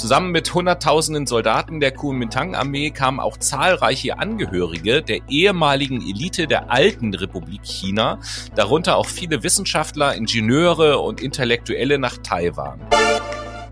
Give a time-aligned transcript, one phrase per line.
[0.00, 7.12] Zusammen mit Hunderttausenden Soldaten der Kuomintang-Armee kamen auch zahlreiche Angehörige der ehemaligen Elite der alten
[7.12, 8.18] Republik China,
[8.54, 12.80] darunter auch viele Wissenschaftler, Ingenieure und Intellektuelle nach Taiwan.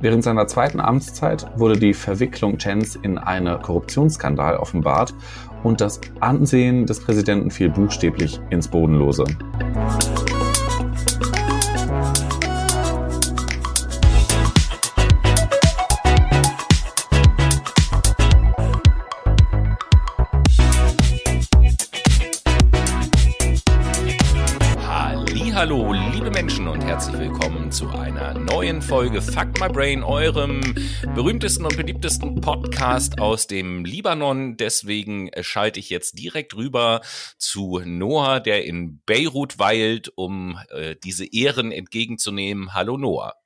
[0.00, 5.14] Während seiner zweiten Amtszeit wurde die Verwicklung Chens in einen Korruptionsskandal offenbart
[5.62, 9.24] und das Ansehen des Präsidenten fiel buchstäblich ins Bodenlose.
[28.68, 30.60] Neuen Folge Fuck My Brain, eurem
[31.14, 34.58] berühmtesten und beliebtesten Podcast aus dem Libanon.
[34.58, 37.00] Deswegen schalte ich jetzt direkt rüber
[37.38, 42.74] zu Noah, der in Beirut weilt, um äh, diese Ehren entgegenzunehmen.
[42.74, 43.36] Hallo Noah.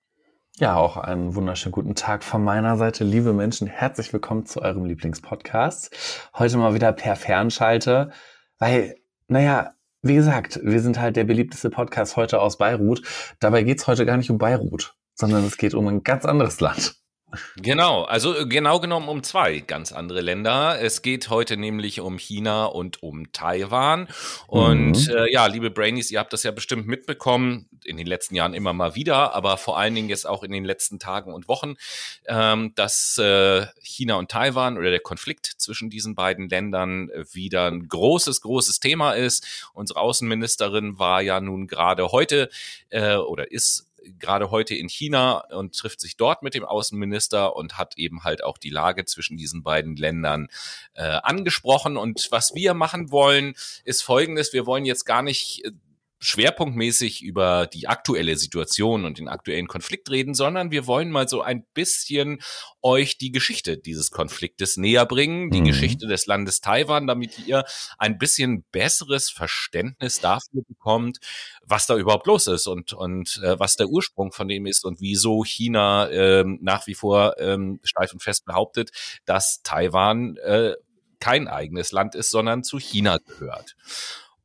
[0.57, 3.69] Ja, auch einen wunderschönen guten Tag von meiner Seite, liebe Menschen.
[3.69, 6.31] Herzlich willkommen zu eurem Lieblingspodcast.
[6.37, 8.11] Heute mal wieder per Fernschalte,
[8.59, 8.97] weil,
[9.29, 9.71] naja,
[10.05, 13.03] wie gesagt, wir sind halt der beliebteste Podcast heute aus Beirut.
[13.39, 16.97] Dabei geht's heute gar nicht um Beirut, sondern es geht um ein ganz anderes Land.
[17.57, 20.81] Genau, also äh, genau genommen um zwei ganz andere Länder.
[20.81, 24.09] Es geht heute nämlich um China und um Taiwan.
[24.49, 25.15] Und mhm.
[25.15, 28.73] äh, ja, liebe Brainies, ihr habt das ja bestimmt mitbekommen, in den letzten Jahren immer
[28.73, 31.75] mal wieder, aber vor allen Dingen jetzt auch in den letzten Tagen und Wochen,
[32.27, 37.89] ähm, dass äh, China und Taiwan oder der Konflikt zwischen diesen beiden Ländern wieder ein
[37.89, 39.71] großes, großes Thema ist.
[39.73, 42.51] Unsere Außenministerin war ja nun gerade heute
[42.91, 47.79] äh, oder ist gerade heute in China und trifft sich dort mit dem Außenminister und
[47.79, 50.49] hat eben halt auch die Lage zwischen diesen beiden Ländern
[50.95, 51.97] äh, angesprochen.
[51.97, 54.53] Und was wir machen wollen, ist folgendes.
[54.53, 55.73] Wir wollen jetzt gar nicht äh,
[56.23, 61.43] schwerpunktmäßig über die aktuelle Situation und den aktuellen Konflikt reden, sondern wir wollen mal so
[61.43, 62.41] ein bisschen
[62.81, 65.67] euch die Geschichte dieses Konfliktes näher bringen, die mhm.
[65.67, 67.65] Geschichte des Landes Taiwan, damit ihr
[67.99, 71.19] ein bisschen besseres Verständnis dafür bekommt,
[71.65, 75.01] was da überhaupt los ist und, und äh, was der Ursprung von dem ist und
[75.01, 78.93] wieso China ähm, nach wie vor ähm, steif und fest behauptet,
[79.25, 80.75] dass Taiwan äh,
[81.19, 83.77] kein eigenes Land ist, sondern zu China gehört.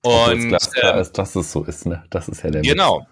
[0.08, 2.04] Und klar, klar ähm, ist, dass es so ist, ne?
[2.10, 3.00] Das ist ja der Genau.
[3.00, 3.08] Witz.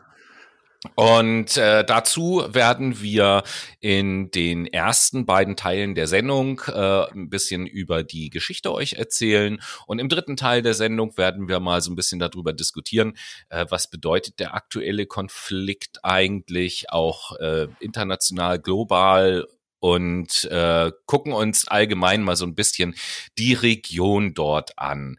[0.94, 3.44] Und äh, dazu werden wir
[3.80, 9.60] in den ersten beiden Teilen der Sendung äh, ein bisschen über die Geschichte euch erzählen.
[9.88, 13.18] Und im dritten Teil der Sendung werden wir mal so ein bisschen darüber diskutieren,
[13.50, 19.48] äh, was bedeutet der aktuelle Konflikt eigentlich auch äh, international, global
[19.80, 22.96] und äh, gucken uns allgemein mal so ein bisschen
[23.38, 25.18] die Region dort an.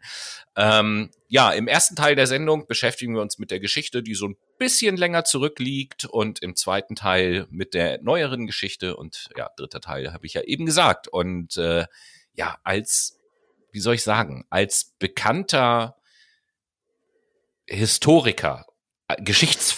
[0.55, 4.27] Ähm, ja, im ersten Teil der Sendung beschäftigen wir uns mit der Geschichte, die so
[4.27, 9.81] ein bisschen länger zurückliegt und im zweiten Teil mit der neueren Geschichte und ja, dritter
[9.81, 11.07] Teil habe ich ja eben gesagt.
[11.07, 11.85] Und äh,
[12.33, 13.19] ja, als,
[13.71, 15.97] wie soll ich sagen, als bekannter
[17.67, 18.65] Historiker,
[19.07, 19.21] äh,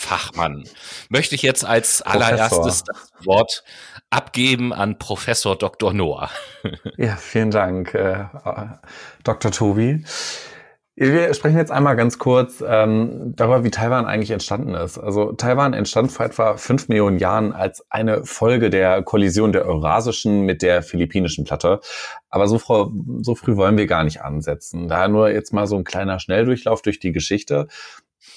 [0.10, 0.64] Geschichtsfachmann
[1.10, 3.64] möchte ich jetzt als allererstes das Wort
[4.10, 5.94] abgeben an Professor Dr.
[5.94, 6.30] Noah.
[6.98, 8.26] Ja, vielen Dank, äh,
[9.24, 9.52] Dr.
[9.52, 10.04] Tobi.
[10.96, 14.98] Wir sprechen jetzt einmal ganz kurz ähm, darüber, wie Taiwan eigentlich entstanden ist.
[14.98, 20.42] Also Taiwan entstand vor etwa fünf Millionen Jahren als eine Folge der Kollision der eurasischen
[20.42, 21.80] mit der philippinischen Platte.
[22.30, 24.90] Aber so, früh, so früh wollen wir gar nicht ansetzen.
[24.90, 27.68] Daher nur jetzt mal so ein kleiner Schnelldurchlauf durch die Geschichte.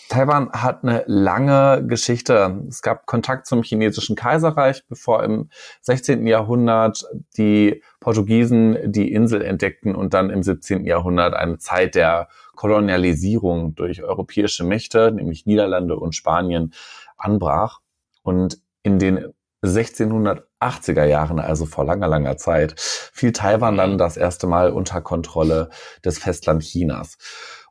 [0.08, 2.62] Taiwan hat eine lange Geschichte.
[2.68, 5.48] Es gab Kontakt zum chinesischen Kaiserreich, bevor im
[5.80, 6.26] 16.
[6.26, 7.04] Jahrhundert
[7.36, 10.84] die Portugiesen die Insel entdeckten und dann im 17.
[10.84, 16.74] Jahrhundert eine Zeit der Kolonialisierung durch europäische Mächte, nämlich Niederlande und Spanien,
[17.16, 17.80] anbrach.
[18.22, 19.32] Und in den
[19.64, 25.70] 1680er Jahren, also vor langer, langer Zeit, fiel Taiwan dann das erste Mal unter Kontrolle
[26.04, 27.16] des Festland Chinas.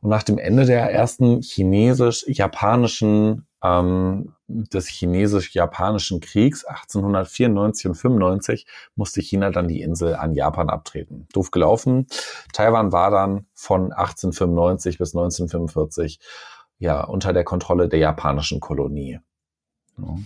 [0.02, 9.22] Und nach dem Ende der ersten chinesisch-japanischen ähm, des chinesisch-japanischen Kriegs 1894 und 95 musste
[9.22, 11.28] China dann die Insel an Japan abtreten.
[11.32, 12.08] Doof gelaufen.
[12.52, 16.18] Taiwan war dann von 1895 bis 1945
[16.78, 19.20] ja unter der Kontrolle der japanischen Kolonie.
[19.96, 20.16] Ja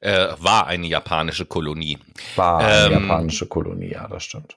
[0.00, 1.98] äh, war eine japanische Kolonie.
[2.36, 4.56] War eine ähm, japanische Kolonie, ja, das stimmt.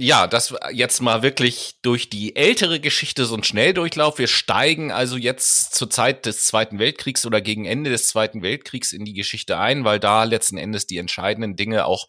[0.00, 4.18] Ja, das jetzt mal wirklich durch die ältere Geschichte so ein Schnelldurchlauf.
[4.18, 8.92] Wir steigen also jetzt zur Zeit des Zweiten Weltkriegs oder gegen Ende des Zweiten Weltkriegs
[8.92, 12.06] in die Geschichte ein, weil da letzten Endes die entscheidenden Dinge auch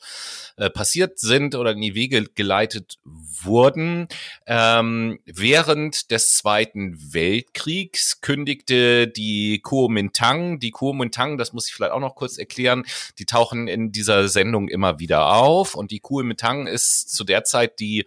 [0.57, 4.07] äh, passiert sind oder in die Wege geleitet wurden.
[4.45, 11.99] Ähm, während des Zweiten Weltkriegs kündigte die Kuomintang, die Kuomintang, das muss ich vielleicht auch
[11.99, 12.83] noch kurz erklären,
[13.17, 17.78] die tauchen in dieser Sendung immer wieder auf und die Kuomintang ist zu der Zeit
[17.79, 18.05] die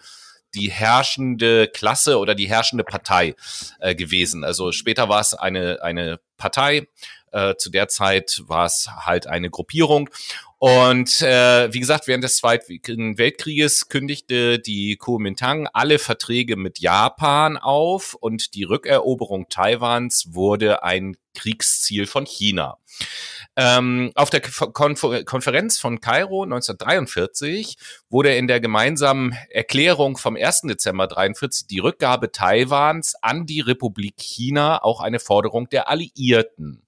[0.55, 3.35] die herrschende Klasse oder die herrschende Partei
[3.81, 4.45] äh, gewesen.
[4.45, 6.89] Also später war es eine, eine Partei,
[7.33, 10.11] äh, zu der Zeit war es halt eine Gruppierung
[10.65, 17.57] und äh, wie gesagt, während des Zweiten Weltkrieges kündigte die Kuomintang alle Verträge mit Japan
[17.57, 22.79] auf und die Rückeroberung Taiwans wurde ein Kriegsziel von China.
[23.55, 27.77] Ähm, auf der Konfer Konferenz von Kairo 1943
[28.09, 30.63] wurde in der gemeinsamen Erklärung vom 1.
[30.63, 36.83] Dezember 43 die Rückgabe Taiwans an die Republik China auch eine Forderung der Alliierten.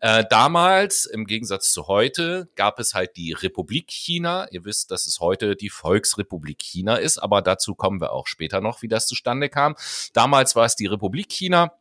[0.00, 4.46] Äh, damals, im Gegensatz zu heute, gab es halt die Republik China.
[4.50, 8.60] Ihr wisst, dass es heute die Volksrepublik China ist, aber dazu kommen wir auch später
[8.60, 9.74] noch, wie das zustande kam.
[10.12, 11.72] Damals war es die Republik China.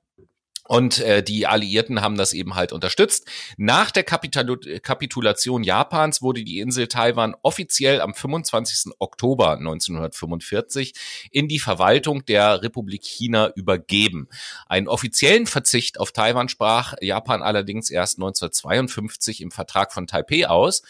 [0.66, 3.28] Und äh, die Alliierten haben das eben halt unterstützt.
[3.58, 8.94] Nach der Kapitul Kapitulation Japans wurde die Insel Taiwan offiziell am 25.
[9.00, 10.94] Oktober 1945
[11.32, 14.30] in die Verwaltung der Republik China übergeben.
[14.68, 20.84] Einen offiziellen Verzicht auf Taiwan sprach Japan allerdings erst 1952 im Vertrag von Taipei aus.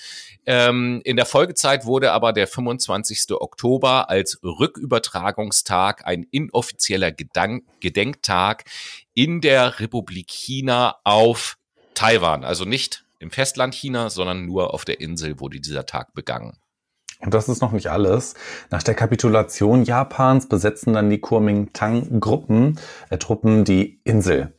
[0.46, 3.32] Ähm, in der Folgezeit wurde aber der 25.
[3.32, 8.66] Oktober als Rückübertragungstag ein inoffizieller Gedank Gedenktag
[9.14, 11.58] in der Republik China auf
[11.94, 12.44] Taiwan.
[12.44, 16.58] Also nicht im Festland China, sondern nur auf der Insel wurde dieser Tag begangen.
[17.20, 18.36] Und das ist noch nicht alles.
[18.70, 22.80] Nach der Kapitulation Japans besetzen dann die Kuomintang-Gruppen,
[23.10, 24.54] äh, Truppen die Insel.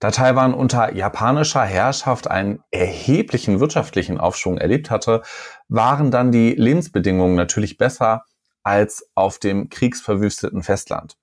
[0.00, 5.22] Da Taiwan unter japanischer Herrschaft einen erheblichen wirtschaftlichen Aufschwung erlebt hatte,
[5.68, 8.24] waren dann die Lebensbedingungen natürlich besser
[8.64, 11.16] als auf dem kriegsverwüsteten Festland.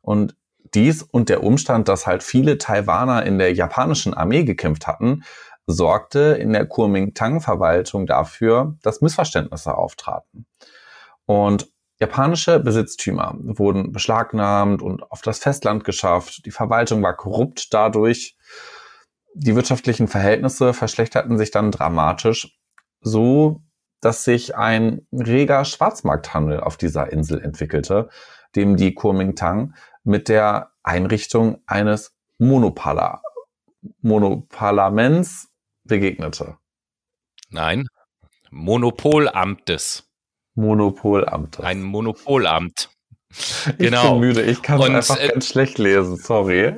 [0.00, 0.36] Und
[0.74, 5.24] dies und der Umstand, dass halt viele Taiwaner in der japanischen Armee gekämpft hatten,
[5.66, 10.46] sorgte in der Kuomintang-Verwaltung dafür, dass Missverständnisse auftraten.
[11.26, 11.68] Und
[11.98, 16.44] japanische Besitztümer wurden beschlagnahmt und auf das Festland geschafft.
[16.46, 18.36] Die Verwaltung war korrupt dadurch.
[19.34, 22.58] Die wirtschaftlichen Verhältnisse verschlechterten sich dann dramatisch,
[23.00, 23.62] so
[24.00, 28.08] dass sich ein reger Schwarzmarkthandel auf dieser Insel entwickelte,
[28.56, 29.74] dem die Kuomintang
[30.04, 33.22] mit der Einrichtung eines Monopala
[34.02, 35.48] Monoparlaments
[35.84, 36.58] begegnete.
[37.50, 37.86] Nein,
[38.50, 40.08] Monopolamtes.
[40.54, 41.64] Monopolamtes.
[41.64, 42.90] Ein Monopolamt.
[43.30, 44.12] Ich genau.
[44.12, 46.74] bin müde, ich kann einfach äh, ganz schlecht lesen, sorry.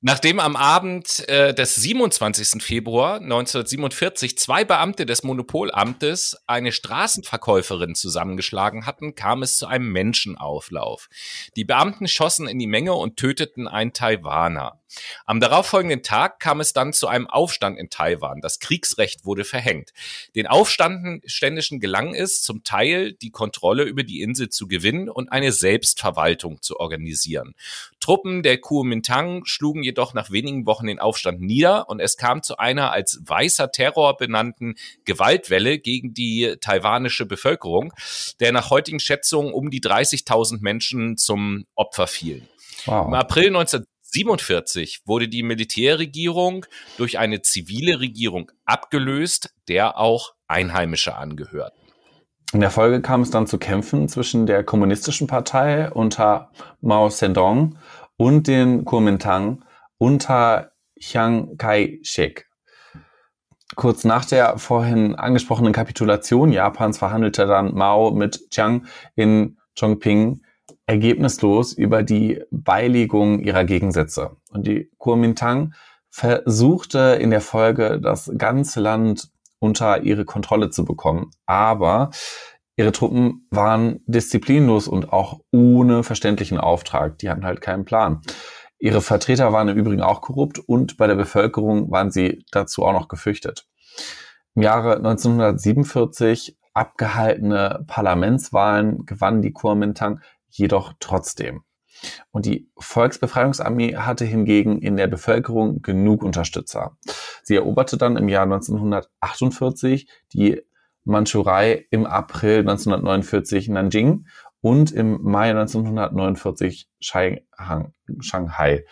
[0.00, 2.62] Nachdem am Abend äh, des 27.
[2.62, 11.08] Februar 1947 zwei Beamte des Monopolamtes eine Straßenverkäuferin zusammengeschlagen hatten, kam es zu einem Menschenauflauf.
[11.56, 14.80] Die Beamten schossen in die Menge und töteten einen Taiwaner.
[15.26, 18.40] Am darauffolgenden Tag kam es dann zu einem Aufstand in Taiwan.
[18.40, 19.92] Das Kriegsrecht wurde verhängt.
[20.34, 25.52] Den Aufständischen gelang es, zum Teil die Kontrolle über die Insel zu gewinnen und eine
[25.52, 27.54] Selbstverwaltung zu organisieren.
[28.00, 32.58] Truppen der Kuomintang schlugen jedoch nach wenigen Wochen den Aufstand nieder und es kam zu
[32.58, 37.92] einer als weißer Terror benannten Gewaltwelle gegen die taiwanische Bevölkerung,
[38.40, 42.48] der nach heutigen Schätzungen um die 30.000 Menschen zum Opfer fielen.
[42.84, 43.06] Wow.
[43.06, 43.84] Im April 19
[44.22, 46.66] 1947 wurde die Militärregierung
[46.96, 51.80] durch eine zivile Regierung abgelöst, der auch Einheimische angehörten.
[52.52, 57.78] In der Folge kam es dann zu Kämpfen zwischen der Kommunistischen Partei unter Mao Zedong
[58.16, 59.64] und den Kuomintang
[59.98, 62.46] unter Chiang Kai-shek.
[63.74, 68.86] Kurz nach der vorhin angesprochenen Kapitulation Japans verhandelte dann Mao mit Chiang
[69.16, 70.42] in Chongping
[70.86, 74.36] ergebnislos über die Beilegung ihrer Gegensätze.
[74.50, 75.74] Und die Kuomintang
[76.10, 81.30] versuchte in der Folge das ganze Land unter ihre Kontrolle zu bekommen.
[81.46, 82.10] Aber
[82.76, 87.18] ihre Truppen waren disziplinlos und auch ohne verständlichen Auftrag.
[87.18, 88.20] Die hatten halt keinen Plan.
[88.78, 92.92] Ihre Vertreter waren im Übrigen auch korrupt und bei der Bevölkerung waren sie dazu auch
[92.92, 93.66] noch gefürchtet.
[94.54, 100.20] Im Jahre 1947 abgehaltene Parlamentswahlen gewann die Kuomintang
[100.56, 101.64] jedoch trotzdem.
[102.30, 106.96] Und die Volksbefreiungsarmee hatte hingegen in der Bevölkerung genug Unterstützer.
[107.42, 110.62] Sie eroberte dann im Jahr 1948 die
[111.04, 114.26] Mandschurei im April 1949 Nanjing
[114.60, 118.84] und im Mai 1949 Shanghai.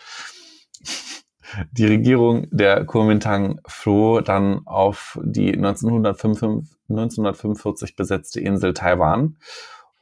[1.71, 9.37] Die Regierung der Kuomintang floh dann auf die 1945 besetzte Insel Taiwan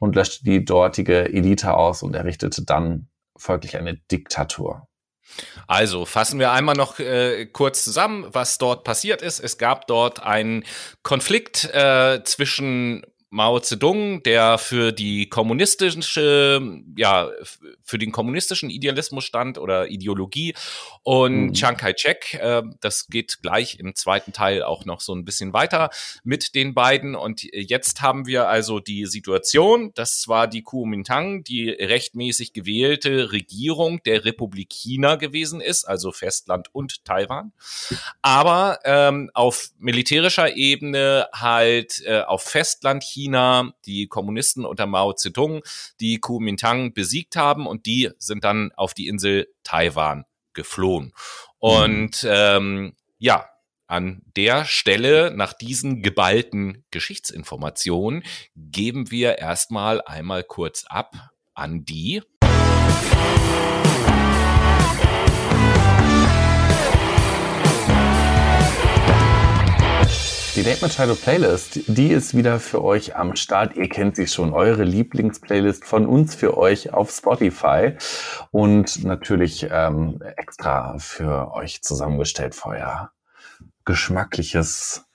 [0.02, 4.88] und löschte die dortige Elite aus und errichtete dann folglich eine Diktatur.
[5.68, 9.38] Also fassen wir einmal noch äh, kurz zusammen, was dort passiert ist.
[9.38, 10.64] Es gab dort einen
[11.04, 16.60] Konflikt äh, zwischen Mao Zedong, der für die kommunistische,
[16.98, 17.30] ja,
[17.82, 20.54] für den kommunistischen Idealismus stand oder Ideologie
[21.02, 21.52] und mhm.
[21.54, 25.88] Chiang Kai-shek, äh, das geht gleich im zweiten Teil auch noch so ein bisschen weiter
[26.24, 31.70] mit den beiden und jetzt haben wir also die Situation, dass zwar die Kuomintang die
[31.70, 37.52] rechtmäßig gewählte Regierung der Republik China gewesen ist, also Festland und Taiwan,
[38.20, 45.12] aber ähm, auf militärischer Ebene halt äh, auf Festland China China die Kommunisten unter Mao
[45.12, 45.62] Zedong
[46.00, 50.24] die Kuomintang besiegt haben und die sind dann auf die Insel Taiwan
[50.54, 51.12] geflohen.
[51.58, 53.48] Und ähm, ja,
[53.86, 58.24] an der Stelle, nach diesen geballten Geschichtsinformationen,
[58.56, 62.22] geben wir erstmal einmal kurz ab an die
[70.54, 73.74] Die Late Machado Playlist, die ist wieder für euch am Start.
[73.74, 77.94] Ihr kennt sie schon, eure Lieblingsplaylist von uns für euch auf Spotify
[78.50, 83.12] und natürlich ähm, extra für euch zusammengestellt für euer
[83.86, 85.06] geschmackliches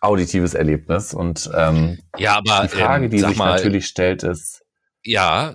[0.00, 1.12] auditives Erlebnis.
[1.12, 4.64] Und ähm, ja, aber die Frage, ähm, die sich mal, natürlich stellt, ist
[5.04, 5.52] ja,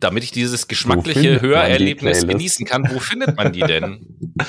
[0.00, 4.34] damit ich dieses geschmackliche Hörerlebnis genießen kann, wo findet man die denn?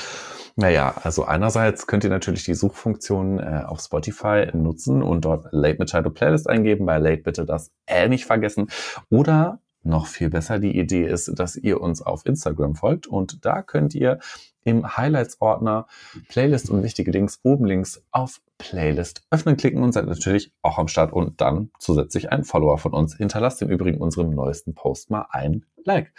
[0.60, 5.78] Naja, also einerseits könnt ihr natürlich die Suchfunktion äh, auf Spotify nutzen und dort Late
[5.78, 6.84] Machado Playlist eingeben.
[6.84, 8.68] Bei Late bitte das Äh nicht vergessen.
[9.08, 13.62] Oder noch viel besser, die Idee ist, dass ihr uns auf Instagram folgt und da
[13.62, 14.18] könnt ihr
[14.62, 15.86] im Highlights-Ordner
[16.28, 20.88] Playlist und wichtige Links oben links auf Playlist öffnen klicken und seid natürlich auch am
[20.88, 23.16] Start und dann zusätzlich ein Follower von uns.
[23.16, 26.12] Hinterlasst im Übrigen unserem neuesten Post mal ein Like.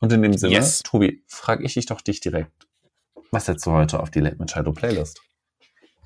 [0.00, 0.82] Und in dem Sinne, yes.
[0.82, 2.66] Tobi, frage ich dich doch dich direkt.
[3.30, 5.20] Was setzt du heute auf die Late Machado Playlist?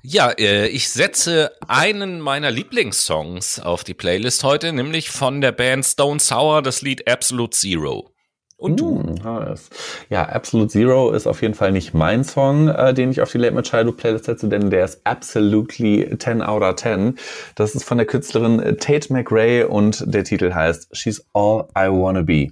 [0.01, 5.85] Ja, äh, ich setze einen meiner Lieblingssongs auf die Playlist heute, nämlich von der Band
[5.85, 8.09] Stone Sour, das Lied Absolute Zero.
[8.55, 8.95] Und du?
[8.95, 9.55] Mm,
[10.09, 13.37] ja, Absolute Zero ist auf jeden Fall nicht mein Song, äh, den ich auf die
[13.37, 17.17] Late Machado Playlist setze, denn der ist absolutely 10 out of 10.
[17.55, 22.21] Das ist von der Künstlerin Tate McRae und der Titel heißt She's All I Wanna
[22.21, 22.49] Be.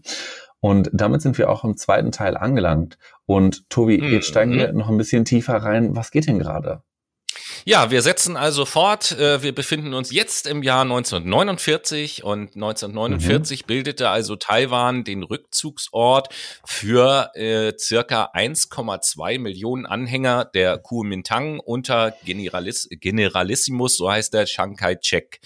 [0.60, 2.98] Und damit sind wir auch im zweiten Teil angelangt.
[3.28, 4.14] Und Tobi, mhm.
[4.14, 5.96] jetzt steigen wir noch ein bisschen tiefer rein.
[5.96, 6.82] Was geht denn gerade?
[7.66, 9.12] Ja, wir setzen also fort.
[9.12, 13.68] Äh, wir befinden uns jetzt im Jahr 1949 und 1949 mhm.
[13.68, 16.30] bildete also Taiwan den Rückzugsort
[16.64, 24.78] für äh, circa 1,2 Millionen Anhänger der Kuomintang unter Generalis Generalissimus, so heißt der Chiang
[24.78, 25.42] Kai-shek.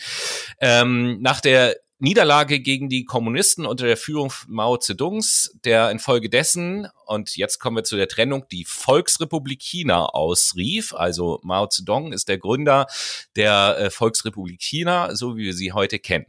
[0.59, 7.37] Ähm, nach der Niederlage gegen die Kommunisten unter der Führung Mao Zedongs, der infolgedessen, und
[7.37, 10.95] jetzt kommen wir zu der Trennung, die Volksrepublik China ausrief.
[10.95, 12.87] Also Mao Zedong ist der Gründer
[13.35, 16.25] der äh, Volksrepublik China, so wie wir sie heute kennen.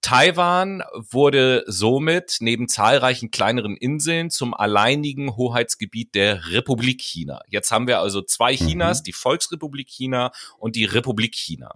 [0.00, 7.40] Taiwan wurde somit neben zahlreichen kleineren Inseln zum alleinigen Hoheitsgebiet der Republik China.
[7.48, 8.56] Jetzt haben wir also zwei mhm.
[8.56, 9.04] Chinas, mhm.
[9.04, 11.74] die Volksrepublik China und die Republik China.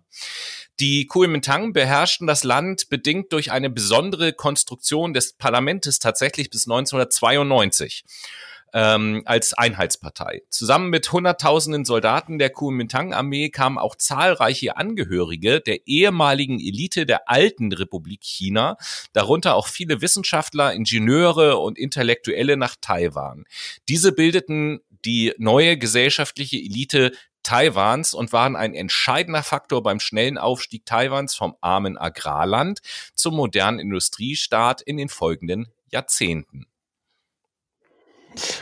[0.78, 8.04] Die Kuomintang beherrschten das Land bedingt durch eine besondere Konstruktion des Parlamentes tatsächlich bis 1992
[8.72, 10.42] ähm, als Einheitspartei.
[10.50, 17.72] Zusammen mit Hunderttausenden Soldaten der Kuomintang-Armee kamen auch zahlreiche Angehörige der ehemaligen Elite der alten
[17.72, 18.76] Republik China,
[19.12, 23.44] darunter auch viele Wissenschaftler, Ingenieure und Intellektuelle nach Taiwan.
[23.88, 27.12] Diese bildeten die neue gesellschaftliche Elite
[27.42, 32.80] Taiwans und waren ein entscheidender Faktor beim schnellen Aufstieg Taiwans vom armen Agrarland
[33.14, 36.66] zum modernen Industriestaat in den folgenden Jahrzehnten.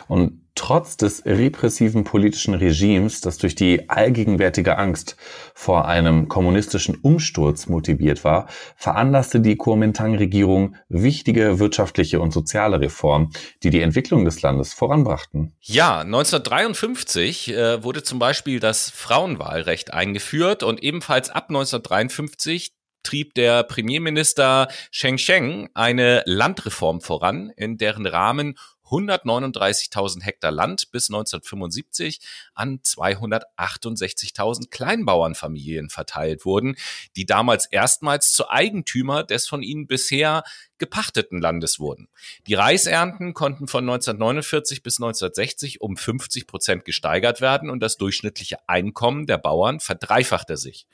[0.08, 5.16] Und trotz des repressiven politischen Regimes, das durch die allgegenwärtige Angst
[5.54, 13.30] vor einem kommunistischen Umsturz motiviert war, veranlasste die Kuomintang-Regierung wichtige wirtschaftliche und soziale Reformen,
[13.62, 15.52] die die Entwicklung des Landes voranbrachten.
[15.60, 22.72] Ja, 1953 äh, wurde zum Beispiel das Frauenwahlrecht eingeführt und ebenfalls ab 1953
[23.04, 28.56] trieb der Premierminister Sheng Sheng eine Landreform voran, in deren Rahmen
[28.90, 32.21] 139.000 Hektar Land bis 1975
[32.54, 36.76] an 268.000 Kleinbauernfamilien verteilt wurden,
[37.16, 40.42] die damals erstmals zu Eigentümer des von ihnen bisher
[40.78, 42.08] gepachteten Landes wurden.
[42.47, 48.56] Die Reisernten konnten von 1949 bis 1960 um 50 Prozent gesteigert werden und das durchschnittliche
[48.68, 50.87] Einkommen der Bauern verdreifachte sich.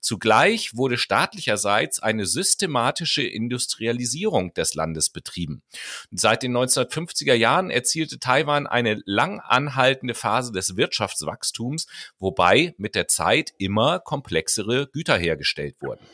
[0.00, 5.62] Zugleich wurde staatlicherseits eine systematische Industrialisierung des Landes betrieben.
[6.10, 11.86] Und seit den 1950er Jahren erzielte Taiwan eine lang anhaltende Phase des Wirtschaftswachstums,
[12.18, 16.06] wobei mit der Zeit immer komplexere Güter hergestellt wurden.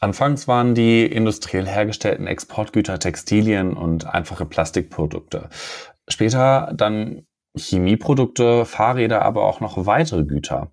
[0.00, 5.50] Anfangs waren die industriell hergestellten Exportgüter Textilien und einfache Plastikprodukte.
[6.08, 10.72] Später dann Chemieprodukte, Fahrräder, aber auch noch weitere Güter.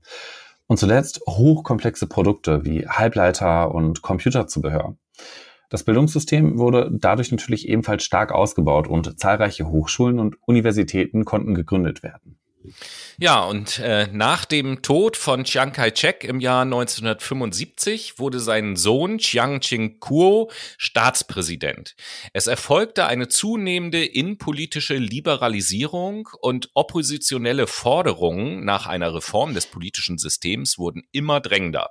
[0.68, 4.96] Und zuletzt hochkomplexe Produkte wie Halbleiter und Computerzubehör.
[5.70, 12.04] Das Bildungssystem wurde dadurch natürlich ebenfalls stark ausgebaut und zahlreiche Hochschulen und Universitäten konnten gegründet
[12.04, 12.37] werden.
[13.18, 19.18] Ja, und äh, nach dem Tod von Chiang Kai-shek im Jahr 1975 wurde sein Sohn
[19.18, 21.96] Chiang Ching-kuo Staatspräsident.
[22.34, 30.78] Es erfolgte eine zunehmende innenpolitische Liberalisierung und oppositionelle Forderungen nach einer Reform des politischen Systems
[30.78, 31.90] wurden immer drängender.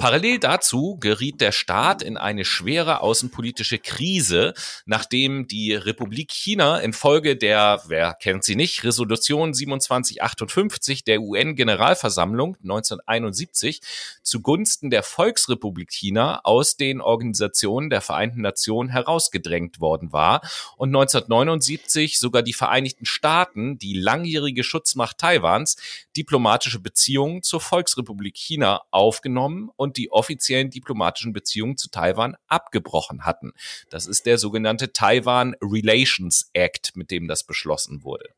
[0.00, 4.54] Parallel dazu geriet der Staat in eine schwere außenpolitische Krise,
[4.86, 13.82] nachdem die Republik China infolge der, wer kennt sie nicht, Resolution 2758 der UN-Generalversammlung 1971
[14.22, 20.40] zugunsten der Volksrepublik China aus den Organisationen der Vereinten Nationen herausgedrängt worden war
[20.78, 25.76] und 1979 sogar die Vereinigten Staaten, die langjährige Schutzmacht Taiwans,
[26.16, 33.26] diplomatische Beziehungen zur Volksrepublik China aufgenommen und und die offiziellen diplomatischen Beziehungen zu Taiwan abgebrochen
[33.26, 33.52] hatten.
[33.90, 38.28] Das ist der sogenannte Taiwan Relations Act, mit dem das beschlossen wurde.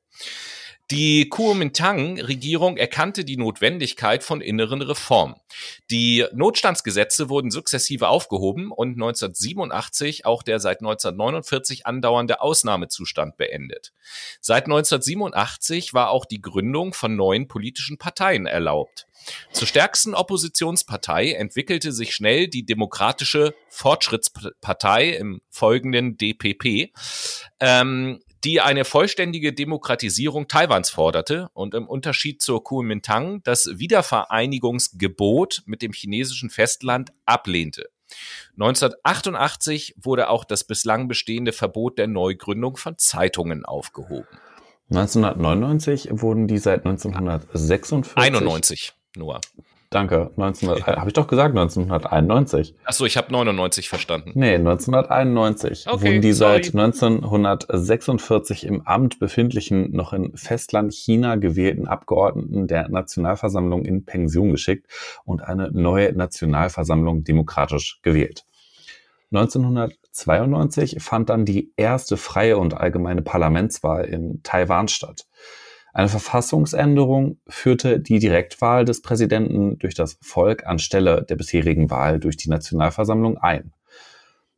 [0.90, 5.36] Die Kuomintang-Regierung erkannte die Notwendigkeit von inneren Reformen.
[5.90, 13.92] Die Notstandsgesetze wurden sukzessive aufgehoben und 1987 auch der seit 1949 andauernde Ausnahmezustand beendet.
[14.40, 19.06] Seit 1987 war auch die Gründung von neuen politischen Parteien erlaubt.
[19.52, 26.92] Zur stärksten Oppositionspartei entwickelte sich schnell die Demokratische Fortschrittspartei im folgenden DPP,
[27.60, 35.82] ähm, die eine vollständige Demokratisierung Taiwans forderte und im Unterschied zur Kuomintang das Wiedervereinigungsgebot mit
[35.82, 37.88] dem chinesischen Festland ablehnte.
[38.54, 44.28] 1988 wurde auch das bislang bestehende Verbot der Neugründung von Zeitungen aufgehoben.
[44.90, 49.40] 1999 wurden die seit 1946 91 nur.
[49.92, 50.30] Danke.
[50.36, 52.74] 19, äh, habe ich doch gesagt 1991.
[52.84, 54.32] Achso, ich habe 99 verstanden.
[54.34, 56.64] Nee, 1991 okay, wurden die sorry.
[56.64, 64.50] seit 1946 im Amt befindlichen, noch in Festland China gewählten Abgeordneten der Nationalversammlung in Pension
[64.50, 64.86] geschickt
[65.24, 68.44] und eine neue Nationalversammlung demokratisch gewählt.
[69.32, 75.26] 1992 fand dann die erste freie und allgemeine Parlamentswahl in Taiwan statt.
[75.92, 82.36] Eine Verfassungsänderung führte die Direktwahl des Präsidenten durch das Volk anstelle der bisherigen Wahl durch
[82.36, 83.72] die Nationalversammlung ein.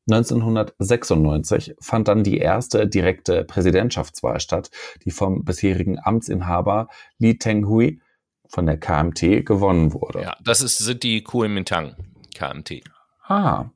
[0.08, 4.70] 1996 fand dann die erste direkte Präsidentschaftswahl statt,
[5.04, 8.00] die vom bisherigen Amtsinhaber Li Tenghui
[8.46, 10.22] von der KMT gewonnen wurde.
[10.22, 11.96] Ja, das ist, sind die Kuomintang
[12.34, 12.82] KMT.
[13.26, 13.70] Ah,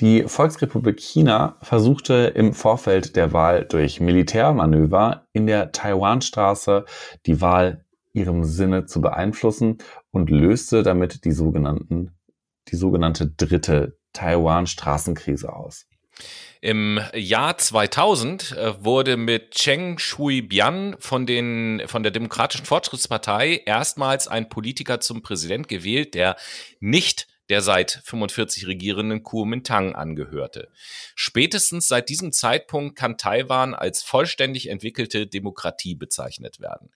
[0.00, 6.84] die Volksrepublik China versuchte im Vorfeld der Wahl durch Militärmanöver in der Taiwanstraße
[7.26, 9.78] die Wahl ihrem Sinne zu beeinflussen
[10.10, 12.12] und löste damit die sogenannten,
[12.68, 15.86] die sogenannte dritte Taiwan-Straßenkrise aus.
[16.60, 24.28] Im Jahr 2000 äh, wurde mit Cheng Shui-bian von, den, von der Demokratischen Fortschrittspartei erstmals
[24.28, 26.36] ein Politiker zum Präsident gewählt, der
[26.78, 30.70] nicht der seit 45 regierenden Kuomintang angehörte.
[31.14, 36.88] Spätestens seit diesem Zeitpunkt kann Taiwan als vollständig entwickelte Demokratie bezeichnet werden.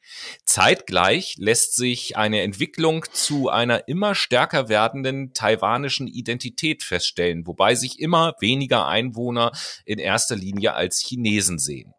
[0.46, 8.00] Zeitgleich lässt sich eine Entwicklung zu einer immer stärker werdenden taiwanischen Identität feststellen, wobei sich
[8.00, 9.52] immer weniger Einwohner
[9.84, 11.92] in erster Linie als Chinesen sehen.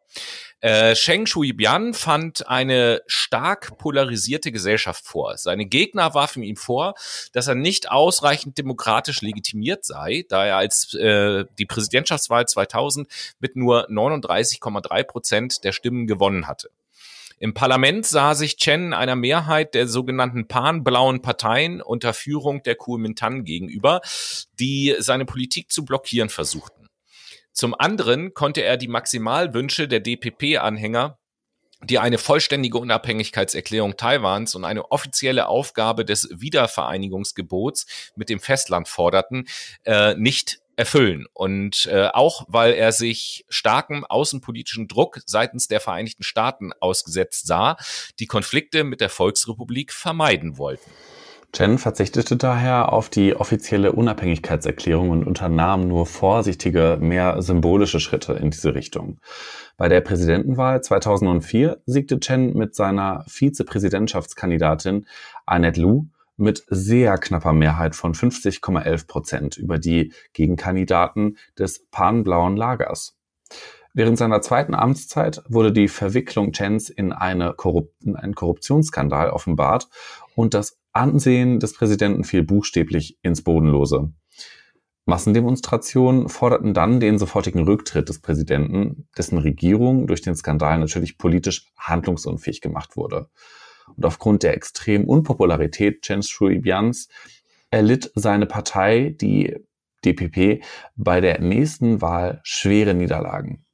[0.60, 5.38] Äh, Sheng Shui-bian fand eine stark polarisierte Gesellschaft vor.
[5.38, 6.96] Seine Gegner warfen ihm vor,
[7.32, 13.08] dass er nicht ausreichend demokratisch legitimiert sei, da er als äh, die Präsidentschaftswahl 2000
[13.40, 16.70] mit nur 39,3 Prozent der Stimmen gewonnen hatte.
[17.40, 23.44] Im Parlament sah sich Chen einer Mehrheit der sogenannten pan-blauen Parteien unter Führung der Kuomintang
[23.44, 24.02] gegenüber,
[24.60, 26.77] die seine Politik zu blockieren versuchten.
[27.58, 31.18] Zum anderen konnte er die Maximalwünsche der DPP-Anhänger
[31.84, 39.48] die eine vollständige Unabhängigkeitserklärung Taiwans und eine offizielle Aufgabe des Wiedervereinigungsgebots mit dem Festland forderten,
[39.86, 41.26] äh, nicht erfüllen.
[41.34, 47.78] Und äh, auch weil er sich starkem außenpolitischen Druck seitens der Vereinigten Staaten ausgesetzt sah,
[48.20, 50.92] die Konflikte mit der Volksrepublik vermeiden wollten.
[51.54, 58.52] Chen verzichtete daher auf die offizielle Unabhängigkeitserklärung und unternahm nur vorsichtige, mehr symbolische Schritte in
[58.52, 59.20] diese Richtung.
[59.78, 65.08] Bei der Präsidentenwahl 2004 siegte Chen mit seiner Vizepräsidentschaftskandidatin
[65.46, 73.18] Annette Lu mit sehr knapper Mehrheit von 50,11 Prozent über die Gegenkandidaten des pan-blauen Lagers.
[73.94, 79.90] Während seiner zweiten Amtszeit wurde die Verwicklung Chens in, eine Korrup in einen Korruptionsskandal offenbart
[80.36, 84.12] und das Ansehen des Präsidenten fiel buchstäblich ins Bodenlose.
[85.06, 91.66] Massendemonstrationen forderten dann den sofortigen Rücktritt des Präsidenten, dessen Regierung durch den Skandal natürlich politisch
[91.78, 93.30] handlungsunfähig gemacht wurde.
[93.96, 97.08] Und aufgrund der extremen Unpopularität Chen Shui-bians
[97.70, 99.56] erlitt seine Partei, die
[100.04, 100.62] DPP,
[100.98, 103.66] bei der nächsten Wahl schwere Niederlagen.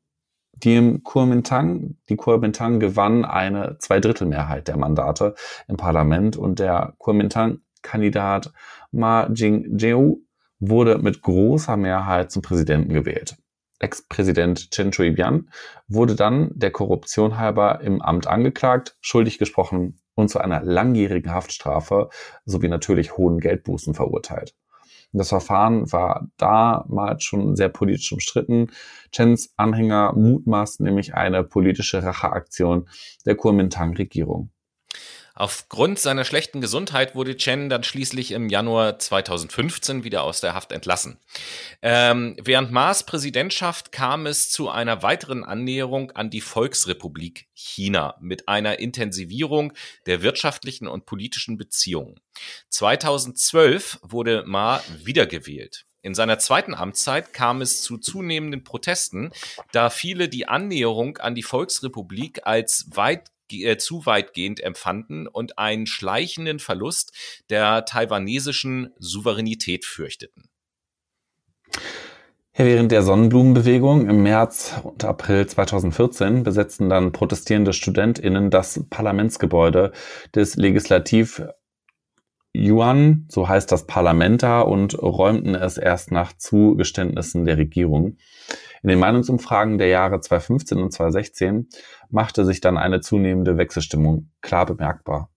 [0.64, 5.36] Die Kuomintang, die Kuomintang gewann eine Zweidrittelmehrheit der Mandate
[5.68, 8.54] im Parlament und der Kuomintang-Kandidat
[8.92, 10.22] Ma Jing-jeou
[10.60, 13.36] wurde mit großer Mehrheit zum Präsidenten gewählt.
[13.80, 15.50] Ex-Präsident Chen Shui-bian
[15.90, 22.10] wurde dann der Korruption halber im Amt angeklagt, schuldig gesprochen und zu einer langjährigen Haftstrafe
[22.46, 24.56] sowie natürlich hohen Geldbußen verurteilt.
[25.14, 28.72] Das Verfahren war damals schon sehr politisch umstritten.
[29.12, 32.90] Chens Anhänger mutmaßen nämlich eine politische Racheaktion
[33.26, 34.50] der Kuomintang-Regierung.
[35.36, 40.72] Aufgrund seiner schlechten Gesundheit wurde Chen dann schließlich im Januar 2015 wieder aus der Haft
[40.72, 41.20] entlassen.
[41.82, 48.48] Ähm, während Ma's Präsidentschaft kam es zu einer weiteren Annäherung an die Volksrepublik China mit
[48.48, 49.74] einer Intensivierung
[50.06, 52.20] der wirtschaftlichen und politischen Beziehungen.
[52.70, 55.86] 2012 wurde Ma wiedergewählt.
[56.04, 59.32] In seiner zweiten Amtszeit kam es zu zunehmenden Protesten,
[59.72, 65.86] da viele die Annäherung an die Volksrepublik als weit äh, zu weitgehend empfanden und einen
[65.86, 67.14] schleichenden Verlust
[67.50, 70.50] der taiwanesischen Souveränität fürchteten.
[72.56, 79.92] Während der Sonnenblumenbewegung im März und April 2014 besetzten dann protestierende StudentInnen das Parlamentsgebäude
[80.36, 81.42] des Legislativ
[82.56, 88.18] Yuan, so heißt das Parlament da, und räumten es erst nach Zugeständnissen der Regierung.
[88.84, 91.70] In den Meinungsumfragen der Jahre 2015 und 2016
[92.10, 95.33] machte sich dann eine zunehmende Wechselstimmung klar bemerkbar.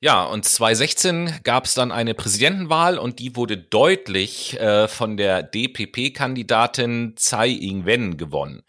[0.00, 5.42] Ja, und 2016 gab es dann eine Präsidentenwahl und die wurde deutlich äh, von der
[5.42, 8.62] DPP-Kandidatin Tsai Ing-wen gewonnen.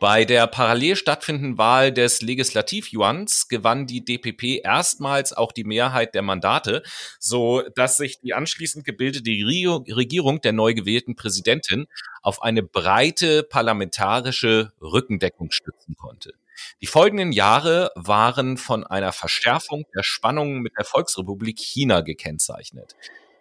[0.00, 6.20] Bei der parallel stattfindenden Wahl des Legislativjuans gewann die DPP erstmals auch die Mehrheit der
[6.20, 6.82] Mandate,
[7.18, 11.86] so dass sich die anschließend gebildete Regierung der neu gewählten Präsidentin
[12.20, 16.34] auf eine breite parlamentarische Rückendeckung stützen konnte.
[16.80, 22.94] Die folgenden Jahre waren von einer Verschärfung der Spannungen mit der Volksrepublik China gekennzeichnet.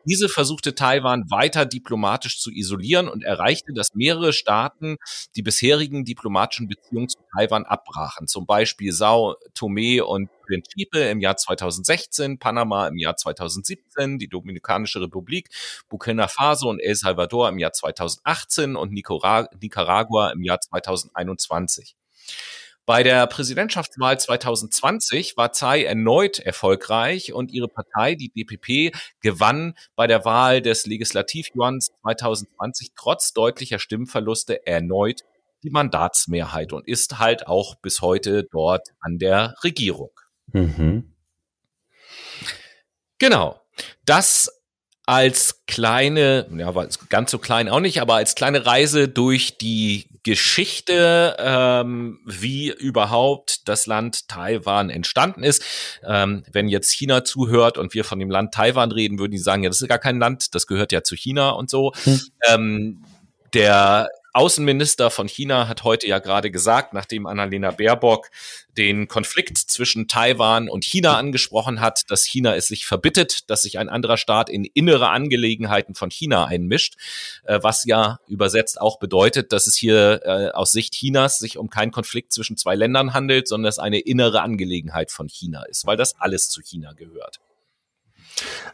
[0.08, 4.98] Diese versuchte Taiwan weiter diplomatisch zu isolieren und erreichte, dass mehrere Staaten
[5.36, 8.28] die bisherigen diplomatischen Beziehungen zu Taiwan abbrachen.
[8.28, 15.02] Zum Beispiel Sao Tome und Principe im Jahr 2016, Panama im Jahr 2017, die Dominikanische
[15.02, 15.50] Republik,
[15.90, 21.96] Burkina Faso und El Salvador im Jahr 2018 und Nicaragua im Jahr 2021.
[22.86, 30.06] Bei der Präsidentschaftswahl 2020 war Tsai erneut erfolgreich und ihre Partei, die DPP, gewann bei
[30.06, 35.22] der Wahl des Legislativjuans 2020 trotz deutlicher Stimmverluste erneut
[35.64, 40.12] die Mandatsmehrheit und ist halt auch bis heute dort an der Regierung.
[40.54, 41.12] Mhm.
[43.18, 43.60] Genau.
[44.06, 44.55] Das
[45.06, 46.74] als kleine, ja,
[47.10, 53.68] ganz so klein auch nicht, aber als kleine Reise durch die Geschichte, ähm, wie überhaupt
[53.68, 55.64] das Land Taiwan entstanden ist.
[56.04, 59.62] Ähm, wenn jetzt China zuhört und wir von dem Land Taiwan reden, würden die sagen,
[59.62, 61.94] ja, das ist gar kein Land, das gehört ja zu China und so.
[62.04, 62.22] Hm.
[62.50, 63.06] Ähm,
[63.54, 68.30] der Außenminister von China hat heute ja gerade gesagt, nachdem Annalena Baerbock
[68.78, 73.80] den Konflikt zwischen Taiwan und China angesprochen hat, dass China es sich verbittet, dass sich
[73.80, 76.96] ein anderer Staat in innere Angelegenheiten von China einmischt,
[77.46, 81.70] äh, was ja übersetzt auch bedeutet, dass es hier äh, aus Sicht Chinas sich um
[81.70, 85.96] keinen Konflikt zwischen zwei Ländern handelt, sondern es eine innere Angelegenheit von China ist, weil
[85.96, 87.40] das alles zu China gehört.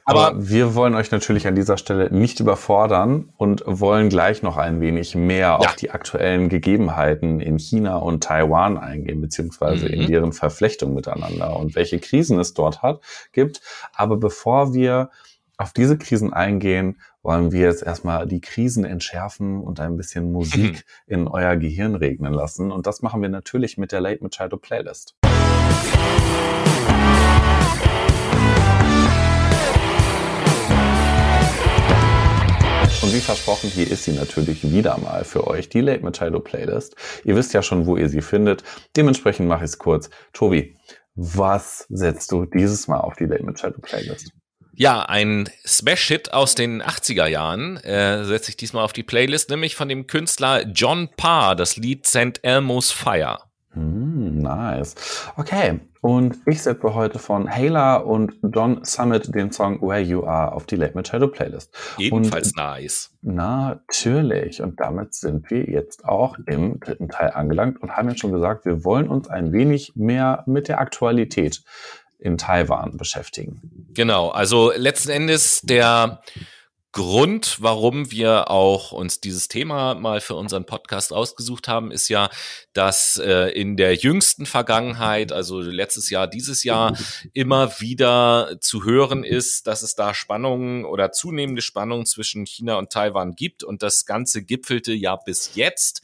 [0.06, 4.58] Aber, Aber, wir wollen euch natürlich an dieser Stelle nicht überfordern und wollen gleich noch
[4.58, 5.58] ein wenig mehr ja.
[5.58, 9.94] auf die aktuellen Gegebenheiten in China und Taiwan eingehen, beziehungsweise mhm.
[9.94, 13.62] in deren Verflechtung miteinander und welche Krisen es dort hat, gibt.
[13.94, 15.12] Aber bevor wir
[15.58, 20.86] auf diese Krisen eingehen, wollen wir jetzt erstmal die Krisen entschärfen und ein bisschen Musik
[21.06, 22.72] in euer Gehirn regnen lassen.
[22.72, 25.16] Und das machen wir natürlich mit der Late Machado Playlist.
[33.02, 36.96] Und wie versprochen, hier ist sie natürlich wieder mal für euch, die Late Machado Playlist.
[37.26, 38.64] Ihr wisst ja schon, wo ihr sie findet.
[38.96, 40.12] Dementsprechend mache ich es kurz.
[40.34, 40.78] Tobi,
[41.16, 44.32] was setzt du dieses Mal auf die Late Machado Playlist?
[44.74, 49.76] Ja, ein Smash-Hit aus den 80er Jahren äh, setze ich diesmal auf die Playlist, nämlich
[49.76, 52.44] von dem Künstler John Parr, das Lied St.
[52.44, 53.40] Elmo's Fire.
[53.74, 54.96] Mm, nice.
[55.38, 60.52] Okay, und ich setze heute von Hayla und Don Summit den Song Where You Are
[60.54, 61.74] auf die Late Machado Playlist.
[61.98, 63.12] Ebenfalls und, nice.
[63.22, 64.62] Natürlich.
[64.62, 68.66] Und damit sind wir jetzt auch im dritten Teil angelangt und haben ja schon gesagt,
[68.66, 71.64] wir wollen uns ein wenig mehr mit der Aktualität
[72.18, 73.62] in Taiwan beschäftigen.
[73.94, 76.22] Genau, also letzten Endes der
[76.94, 82.30] Grund, warum wir auch uns dieses Thema mal für unseren Podcast ausgesucht haben, ist ja,
[82.74, 86.98] dass äh, in der jüngsten Vergangenheit, also letztes Jahr, dieses Jahr,
[87.34, 92.92] immer wieder zu hören ist, dass es da Spannungen oder zunehmende Spannungen zwischen China und
[92.92, 93.64] Taiwan gibt.
[93.64, 96.02] Und das Ganze gipfelte ja bis jetzt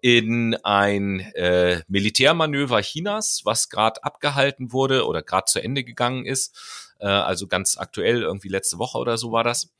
[0.00, 6.87] in ein äh, Militärmanöver Chinas, was gerade abgehalten wurde oder gerade zu Ende gegangen ist.
[6.98, 9.72] Äh, also ganz aktuell, irgendwie letzte Woche oder so war das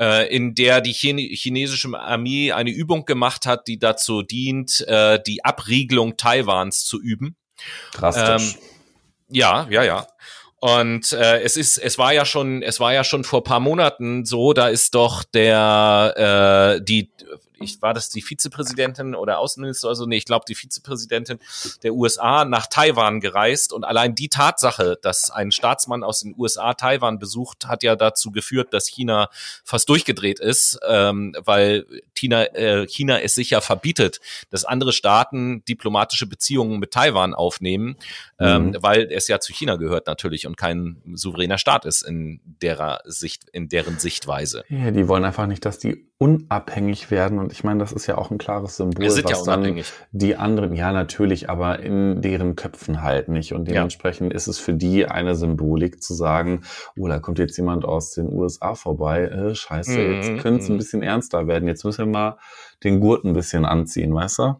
[0.00, 5.44] äh, in der die chinesische Armee eine Übung gemacht hat, die dazu dient, äh, die
[5.44, 7.36] Abriegelung Taiwans zu üben.
[7.92, 8.54] Drastisch.
[8.54, 8.62] Ähm,
[9.28, 10.06] ja, ja, ja.
[10.60, 14.26] Und äh, es ist, es war ja schon, es war ja schon vor paar Monaten
[14.26, 17.10] so, da ist doch der äh, die
[17.60, 21.38] ich war das die Vizepräsidentin oder Außenminister oder so, nee, ich glaube die Vizepräsidentin
[21.82, 26.74] der USA nach Taiwan gereist und allein die Tatsache, dass ein Staatsmann aus den USA
[26.74, 29.28] Taiwan besucht, hat ja dazu geführt, dass China
[29.64, 34.20] fast durchgedreht ist, ähm, weil China, äh, China es sicher verbietet,
[34.50, 37.96] dass andere Staaten diplomatische Beziehungen mit Taiwan aufnehmen,
[38.38, 38.76] ähm, mhm.
[38.80, 43.48] weil es ja zu China gehört natürlich und kein souveräner Staat ist in derer Sicht,
[43.52, 44.64] in deren Sichtweise.
[44.68, 48.18] Ja, die wollen einfach nicht, dass die unabhängig werden und ich meine, das ist ja
[48.18, 53.00] auch ein klares Symbol, was ja dann die anderen, ja natürlich, aber in deren Köpfen
[53.02, 53.54] halt nicht.
[53.54, 54.36] Und dementsprechend ja.
[54.36, 56.62] ist es für die eine Symbolik zu sagen,
[56.98, 60.14] oh, da kommt jetzt jemand aus den USA vorbei, äh, scheiße, mhm.
[60.14, 60.78] jetzt könnte es ein mhm.
[60.78, 61.66] bisschen ernster werden.
[61.66, 62.38] Jetzt müssen wir mal
[62.84, 64.54] den Gurt ein bisschen anziehen, weißt du?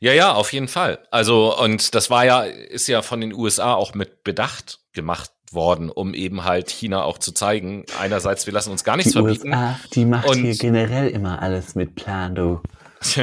[0.00, 0.98] Ja, ja, auf jeden Fall.
[1.10, 5.90] Also, und das war ja, ist ja von den USA auch mit Bedacht gemacht worden,
[5.90, 7.84] um eben halt China auch zu zeigen.
[7.98, 9.48] Einerseits, wir lassen uns gar nichts die verbieten.
[9.48, 12.60] USA, die macht und, hier generell immer alles mit Plan, du.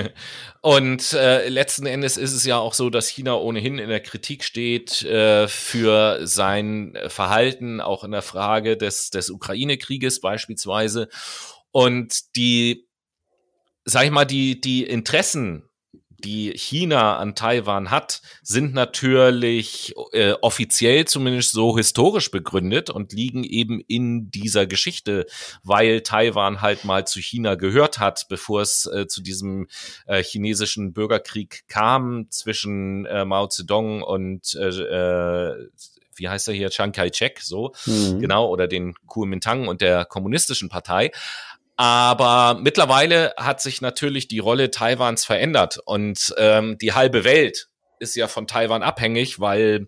[0.62, 4.44] Und äh, letzten Endes ist es ja auch so, dass China ohnehin in der Kritik
[4.44, 11.10] steht äh, für sein Verhalten, auch in der Frage des, des Ukraine-Krieges beispielsweise.
[11.72, 12.88] Und die,
[13.86, 15.63] sag ich mal, die, die Interessen
[16.22, 23.44] die China an Taiwan hat, sind natürlich äh, offiziell zumindest so historisch begründet und liegen
[23.44, 25.26] eben in dieser Geschichte,
[25.64, 29.68] weil Taiwan halt mal zu China gehört hat, bevor es äh, zu diesem
[30.06, 35.70] äh, chinesischen Bürgerkrieg kam zwischen äh, Mao Zedong und äh, äh
[36.16, 38.20] wie heißt er hier, Chiang Kai-shek, so, mhm.
[38.20, 41.12] genau, oder den Kuomintang und der kommunistischen Partei.
[41.78, 47.68] Aber mittlerweile hat sich natürlich die Rolle Taiwans verändert und ähm, die halbe Welt
[48.00, 49.88] ist ja von Taiwan abhängig, weil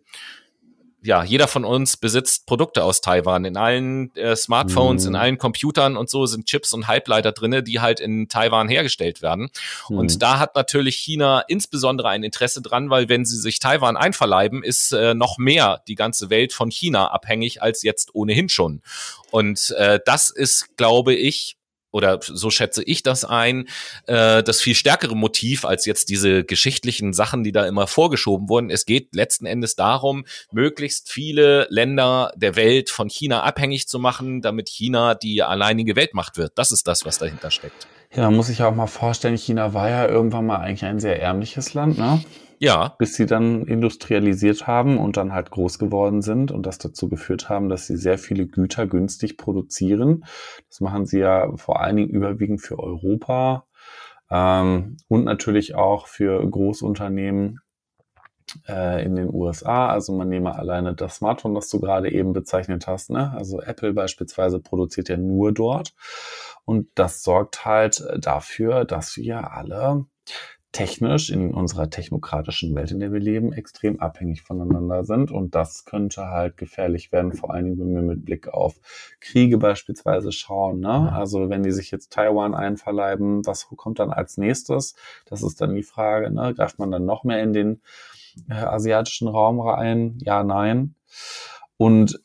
[1.05, 3.43] ja, jeder von uns besitzt Produkte aus Taiwan.
[3.43, 5.09] In allen äh, Smartphones, mhm.
[5.09, 9.21] in allen Computern und so sind Chips und Halbleiter drinne, die halt in Taiwan hergestellt
[9.21, 9.49] werden.
[9.89, 9.97] Mhm.
[9.97, 14.63] Und da hat natürlich China insbesondere ein Interesse dran, weil wenn sie sich Taiwan einverleiben,
[14.63, 18.81] ist äh, noch mehr die ganze Welt von China abhängig als jetzt ohnehin schon.
[19.29, 21.57] Und äh, das ist, glaube ich,
[21.93, 23.69] oder so schätze ich das ein,
[24.07, 28.69] äh, das viel stärkere Motiv als jetzt diese geschichtlichen Sachen, die da immer vorgeschoben wurden.
[28.69, 34.41] Es geht letzten Endes darum, möglichst viele Länder der Welt von China abhängig zu machen,
[34.41, 36.53] damit China die alleinige Weltmacht wird.
[36.57, 37.87] Das ist das, was dahinter steckt.
[38.15, 41.21] Ja, man muss sich auch mal vorstellen, China war ja irgendwann mal eigentlich ein sehr
[41.21, 42.23] ärmliches Land, ne?
[42.63, 42.95] Ja.
[42.97, 47.49] Bis sie dann industrialisiert haben und dann halt groß geworden sind und das dazu geführt
[47.49, 50.23] haben, dass sie sehr viele Güter günstig produzieren.
[50.69, 53.65] Das machen sie ja vor allen Dingen überwiegend für Europa
[54.31, 57.59] ähm, und natürlich auch für Großunternehmen
[58.69, 59.89] äh, in den USA.
[59.89, 63.09] Also man nehme alleine das Smartphone, das du gerade eben bezeichnet hast.
[63.09, 63.33] Ne?
[63.35, 65.93] Also Apple beispielsweise produziert ja nur dort.
[66.63, 70.05] Und das sorgt halt dafür, dass wir alle
[70.73, 75.31] technisch in unserer technokratischen Welt, in der wir leben, extrem abhängig voneinander sind.
[75.31, 78.75] Und das könnte halt gefährlich werden, vor allen Dingen, wenn wir mit Blick auf
[79.21, 80.79] Kriege beispielsweise schauen.
[80.79, 81.13] Ne?
[81.13, 84.95] Also wenn die sich jetzt Taiwan einverleiben, was kommt dann als nächstes?
[85.25, 86.31] Das ist dann die Frage.
[86.31, 86.55] Ne?
[86.55, 87.81] Greift man dann noch mehr in den
[88.49, 90.17] äh, asiatischen Raum rein?
[90.23, 90.95] Ja, nein.
[91.77, 92.19] Und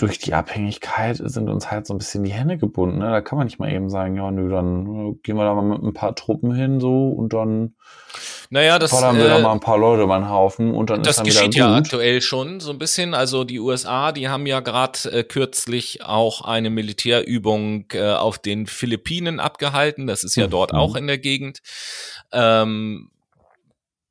[0.00, 2.98] durch die Abhängigkeit sind uns halt so ein bisschen die Hände gebunden.
[2.98, 3.10] Ne?
[3.10, 5.62] Da kann man nicht mal eben sagen, ja, nö, dann äh, gehen wir da mal
[5.62, 7.74] mit ein paar Truppen hin so und dann
[8.50, 11.02] naja, das, fordern wir äh, da mal ein paar Leute über den Haufen und dann
[11.02, 11.72] das ist dann geschieht wieder gut.
[11.72, 13.14] ja aktuell schon so ein bisschen.
[13.14, 18.66] Also die USA, die haben ja gerade äh, kürzlich auch eine Militärübung äh, auf den
[18.66, 20.06] Philippinen abgehalten.
[20.06, 20.50] Das ist ja Mhm.
[20.50, 21.60] dort auch in der Gegend.
[22.32, 23.10] Ähm,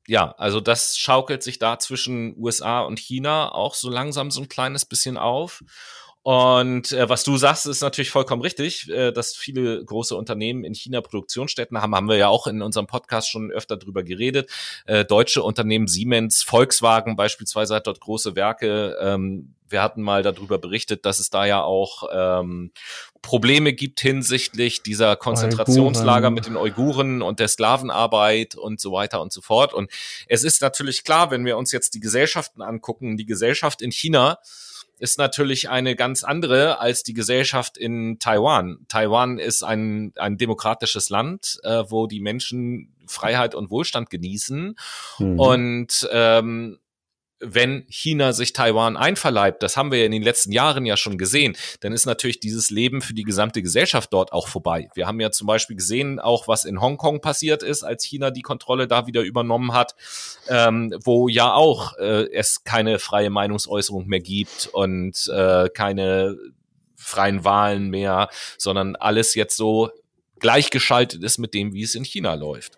[0.10, 4.50] ja, also das schaukelt sich da zwischen USA und China auch so langsam so ein
[4.50, 5.64] kleines bisschen auf.
[6.22, 10.74] Und äh, was du sagst, ist natürlich vollkommen richtig, äh, dass viele große Unternehmen in
[10.76, 14.50] China Produktionsstätten haben, haben wir ja auch in unserem Podcast schon öfter drüber geredet.
[14.86, 18.98] Äh, deutsche Unternehmen Siemens, Volkswagen beispielsweise hat dort große Werke.
[19.02, 22.72] Ähm, wir hatten mal darüber berichtet, dass es da ja auch ähm,
[23.22, 26.34] Probleme gibt hinsichtlich dieser Konzentrationslager Uiguren.
[26.34, 29.74] mit den Uiguren und der Sklavenarbeit und so weiter und so fort.
[29.74, 29.90] Und
[30.28, 34.40] es ist natürlich klar, wenn wir uns jetzt die Gesellschaften angucken, die Gesellschaft in China
[35.00, 38.86] ist natürlich eine ganz andere als die Gesellschaft in Taiwan.
[38.88, 44.76] Taiwan ist ein, ein demokratisches Land, äh, wo die Menschen Freiheit und Wohlstand genießen.
[45.18, 45.40] Mhm.
[45.40, 46.80] Und ähm,
[47.40, 51.18] wenn China sich Taiwan einverleibt, das haben wir ja in den letzten Jahren ja schon
[51.18, 54.90] gesehen, dann ist natürlich dieses Leben für die gesamte Gesellschaft dort auch vorbei.
[54.94, 58.42] Wir haben ja zum Beispiel gesehen, auch was in Hongkong passiert ist, als China die
[58.42, 59.96] Kontrolle da wieder übernommen hat,
[60.48, 66.38] ähm, wo ja auch äh, es keine freie Meinungsäußerung mehr gibt und äh, keine
[66.96, 69.90] freien Wahlen mehr, sondern alles jetzt so
[70.40, 72.78] gleichgeschaltet ist mit dem, wie es in China läuft.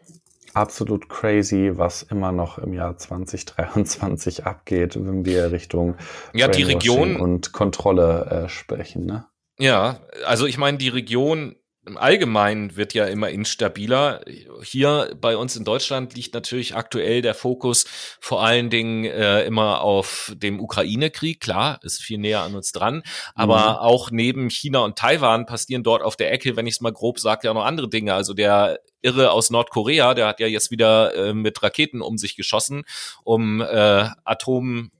[0.54, 5.96] Absolut crazy, was immer noch im Jahr 2023 abgeht, wenn wir Richtung
[6.34, 9.06] Ja, die Region- und Kontrolle äh, sprechen.
[9.06, 9.26] Ne?
[9.60, 14.22] Ja, also ich meine, die Region im Allgemeinen wird ja immer instabiler.
[14.62, 17.86] Hier bei uns in Deutschland liegt natürlich aktuell der Fokus
[18.20, 21.40] vor allen Dingen äh, immer auf dem Ukraine-Krieg.
[21.40, 23.02] Klar, ist viel näher an uns dran.
[23.34, 23.78] Aber Mhm.
[23.78, 27.20] auch neben China und Taiwan passieren dort auf der Ecke, wenn ich es mal grob
[27.20, 28.14] sage, ja noch andere Dinge.
[28.14, 32.36] Also der Irre aus Nordkorea, der hat ja jetzt wieder äh, mit Raketen um sich
[32.36, 32.84] geschossen,
[33.24, 34.92] um äh, Atom,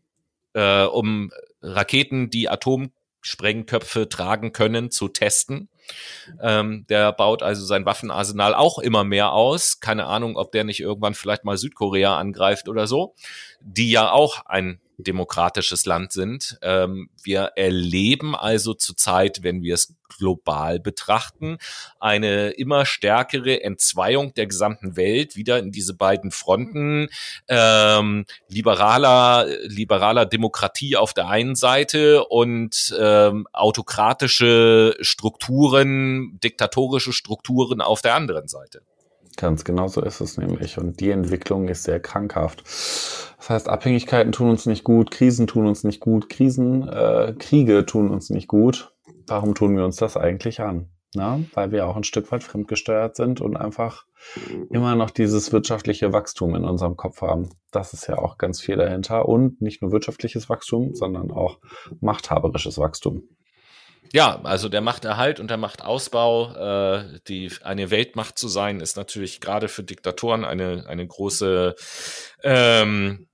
[0.54, 5.70] äh, um Raketen, die Atomsprengköpfe tragen können, zu testen.
[6.42, 9.80] Ähm, der baut also sein Waffenarsenal auch immer mehr aus.
[9.80, 13.16] Keine Ahnung, ob der nicht irgendwann vielleicht mal Südkorea angreift oder so,
[13.62, 16.58] die ja auch ein demokratisches Land sind.
[16.62, 21.58] Ähm, wir erleben also zurzeit, wenn wir es global betrachten,
[22.00, 27.10] eine immer stärkere Entzweiung der gesamten Welt wieder in diese beiden Fronten
[27.48, 38.02] ähm, liberaler liberaler Demokratie auf der einen Seite und ähm, autokratische Strukturen, diktatorische Strukturen auf
[38.02, 38.82] der anderen Seite.
[39.38, 40.78] Ganz genau so ist es nämlich.
[40.78, 42.64] Und die Entwicklung ist sehr krankhaft.
[42.66, 47.86] Das heißt, Abhängigkeiten tun uns nicht gut, Krisen tun uns nicht gut, Krisen, äh, Kriege
[47.86, 48.94] tun uns nicht gut.
[49.28, 50.90] Warum tun wir uns das eigentlich an?
[51.14, 54.06] Na, weil wir auch ein Stück weit fremdgesteuert sind und einfach
[54.70, 57.50] immer noch dieses wirtschaftliche Wachstum in unserem Kopf haben.
[57.72, 59.28] Das ist ja auch ganz viel dahinter.
[59.28, 61.60] Und nicht nur wirtschaftliches Wachstum, sondern auch
[62.00, 63.24] machthaberisches Wachstum.
[64.14, 69.40] Ja, also der Machterhalt und der Machtausbau, äh, die eine Weltmacht zu sein, ist natürlich
[69.40, 71.76] gerade für Diktatoren eine eine große
[72.44, 73.28] ähm,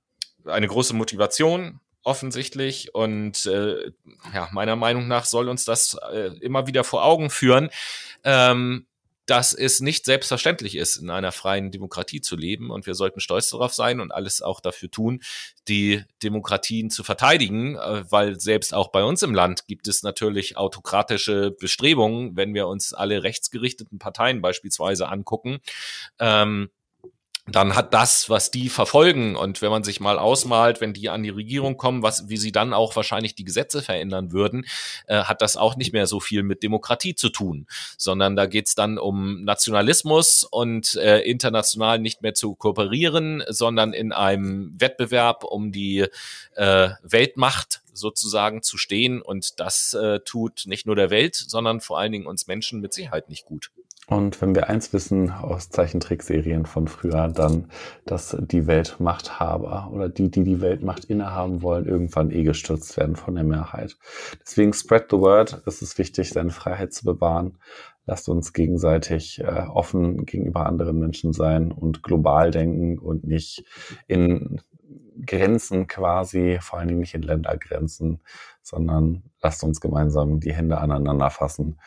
[0.45, 2.93] eine große Motivation offensichtlich.
[2.93, 3.91] Und äh,
[4.33, 7.69] ja meiner Meinung nach soll uns das äh, immer wieder vor Augen führen,
[8.23, 8.85] ähm,
[9.27, 13.49] dass es nicht selbstverständlich ist, in einer freien Demokratie zu leben und wir sollten stolz
[13.49, 15.21] darauf sein und alles auch dafür tun,
[15.67, 20.57] die Demokratien zu verteidigen, äh, weil selbst auch bei uns im Land gibt es natürlich
[20.57, 25.59] autokratische Bestrebungen, wenn wir uns alle rechtsgerichteten Parteien beispielsweise angucken.
[26.19, 26.69] Ähm,
[27.49, 31.23] dann hat das, was die verfolgen und wenn man sich mal ausmalt, wenn die an
[31.23, 34.65] die Regierung kommen, was, wie sie dann auch wahrscheinlich die Gesetze verändern würden,
[35.07, 37.65] äh, hat das auch nicht mehr so viel mit Demokratie zu tun,
[37.97, 44.11] sondern da geht's dann um Nationalismus und äh, international nicht mehr zu kooperieren, sondern in
[44.11, 46.05] einem Wettbewerb um die
[46.55, 51.97] äh, Weltmacht sozusagen zu stehen und das äh, tut nicht nur der Welt, sondern vor
[51.97, 53.71] allen Dingen uns Menschen mit Sicherheit nicht gut.
[54.09, 57.69] Und wenn wir eins wissen aus Zeichentrickserien von früher, dann,
[58.05, 63.35] dass die Weltmachthaber oder die, die die Weltmacht innehaben wollen, irgendwann eh gestürzt werden von
[63.35, 63.97] der Mehrheit.
[64.41, 65.61] Deswegen spread the word.
[65.65, 67.57] Es ist wichtig, seine Freiheit zu bewahren.
[68.05, 73.65] Lasst uns gegenseitig äh, offen gegenüber anderen Menschen sein und global denken und nicht
[74.07, 74.61] in
[75.25, 78.21] Grenzen quasi, vor allen Dingen nicht in Ländergrenzen,
[78.61, 81.77] sondern lasst uns gemeinsam die Hände aneinander fassen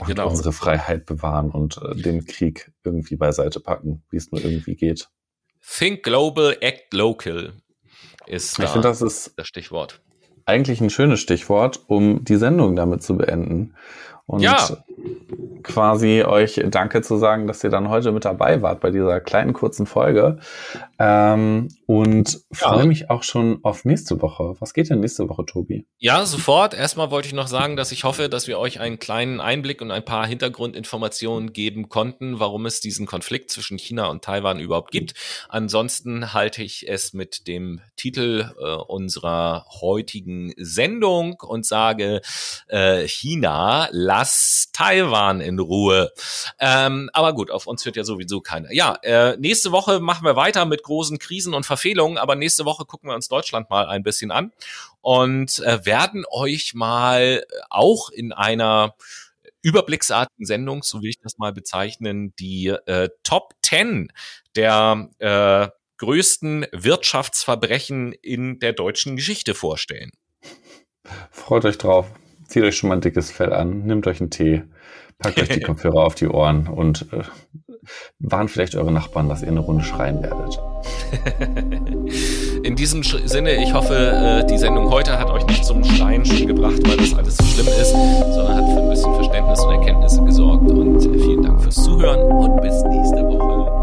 [0.00, 0.28] und genau.
[0.28, 5.08] unsere Freiheit bewahren und äh, den Krieg irgendwie beiseite packen, wie es nur irgendwie geht.
[5.60, 7.52] Think global, act local
[8.26, 10.00] ist ich da finde, das ist das Stichwort.
[10.44, 13.74] Eigentlich ein schönes Stichwort, um die Sendung damit zu beenden.
[14.28, 14.58] Und ja.
[15.62, 19.54] quasi euch Danke zu sagen, dass ihr dann heute mit dabei wart bei dieser kleinen
[19.54, 20.38] kurzen Folge.
[20.98, 22.40] Ähm, und ja.
[22.50, 24.54] freue mich auch schon auf nächste Woche.
[24.58, 25.86] Was geht denn nächste Woche, Tobi?
[25.96, 26.74] Ja, sofort.
[26.74, 29.90] Erstmal wollte ich noch sagen, dass ich hoffe, dass wir euch einen kleinen Einblick und
[29.90, 35.14] ein paar Hintergrundinformationen geben konnten, warum es diesen Konflikt zwischen China und Taiwan überhaupt gibt.
[35.48, 42.20] Ansonsten halte ich es mit dem Titel äh, unserer heutigen Sendung und sage
[42.66, 43.88] äh, China
[44.18, 46.10] lass Taiwan in Ruhe.
[46.58, 48.72] Ähm, aber gut, auf uns hört ja sowieso keiner.
[48.72, 52.84] Ja, äh, nächste Woche machen wir weiter mit großen Krisen und Verfehlungen, aber nächste Woche
[52.84, 54.52] gucken wir uns Deutschland mal ein bisschen an
[55.00, 58.96] und äh, werden euch mal auch in einer
[59.62, 64.08] überblicksartigen Sendung, so will ich das mal bezeichnen, die äh, Top 10
[64.56, 70.10] der äh, größten Wirtschaftsverbrechen in der deutschen Geschichte vorstellen.
[71.30, 72.06] Freut euch drauf
[72.48, 74.64] zieht euch schon mal ein dickes Fell an, nehmt euch einen Tee,
[75.18, 77.22] packt euch die Kopfhörer auf die Ohren und äh,
[78.18, 80.58] warnt vielleicht eure Nachbarn, dass ihr eine Runde schreien werdet.
[82.62, 86.46] In diesem Sinne, ich hoffe, äh, die Sendung heute hat euch nicht zum Schreien schon
[86.46, 90.24] gebracht, weil das alles so schlimm ist, sondern hat für ein bisschen Verständnis und Erkenntnisse
[90.24, 90.70] gesorgt.
[90.70, 93.78] Und vielen Dank fürs Zuhören und bis nächste Woche.